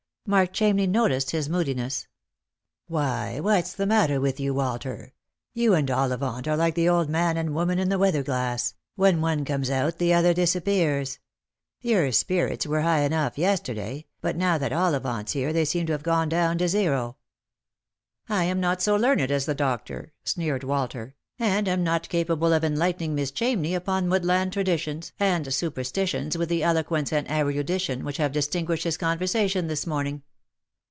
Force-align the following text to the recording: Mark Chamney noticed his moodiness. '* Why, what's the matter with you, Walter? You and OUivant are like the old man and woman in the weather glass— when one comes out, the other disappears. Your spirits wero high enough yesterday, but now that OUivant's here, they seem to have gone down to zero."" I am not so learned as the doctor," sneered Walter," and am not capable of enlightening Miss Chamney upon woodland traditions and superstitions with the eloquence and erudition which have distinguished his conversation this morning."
Mark 0.27 0.53
Chamney 0.53 0.87
noticed 0.87 1.31
his 1.31 1.49
moodiness. 1.49 2.07
'* 2.47 2.87
Why, 2.87 3.41
what's 3.41 3.73
the 3.73 3.87
matter 3.87 4.21
with 4.21 4.39
you, 4.39 4.53
Walter? 4.53 5.13
You 5.53 5.73
and 5.73 5.89
OUivant 5.89 6.47
are 6.47 6.55
like 6.55 6.75
the 6.75 6.87
old 6.87 7.09
man 7.09 7.35
and 7.35 7.53
woman 7.55 7.79
in 7.79 7.89
the 7.89 7.97
weather 7.99 8.23
glass— 8.23 8.75
when 8.95 9.19
one 9.19 9.43
comes 9.43 9.69
out, 9.69 9.97
the 9.97 10.13
other 10.13 10.33
disappears. 10.33 11.19
Your 11.81 12.13
spirits 12.13 12.65
wero 12.67 12.83
high 12.83 13.01
enough 13.01 13.37
yesterday, 13.37 14.05
but 14.21 14.37
now 14.37 14.57
that 14.57 14.71
OUivant's 14.71 15.33
here, 15.33 15.51
they 15.51 15.65
seem 15.65 15.85
to 15.87 15.91
have 15.93 16.03
gone 16.03 16.29
down 16.29 16.57
to 16.59 16.67
zero."" 16.69 17.17
I 18.29 18.43
am 18.45 18.61
not 18.61 18.81
so 18.81 18.95
learned 18.95 19.31
as 19.31 19.45
the 19.47 19.55
doctor," 19.55 20.13
sneered 20.23 20.63
Walter," 20.63 21.15
and 21.57 21.67
am 21.67 21.83
not 21.83 22.07
capable 22.07 22.53
of 22.53 22.63
enlightening 22.63 23.15
Miss 23.15 23.31
Chamney 23.31 23.75
upon 23.75 24.11
woodland 24.11 24.53
traditions 24.53 25.11
and 25.19 25.51
superstitions 25.51 26.37
with 26.37 26.49
the 26.49 26.61
eloquence 26.61 27.11
and 27.11 27.27
erudition 27.31 28.05
which 28.05 28.17
have 28.17 28.31
distinguished 28.31 28.83
his 28.83 28.95
conversation 28.97 29.65
this 29.65 29.87
morning." 29.87 30.21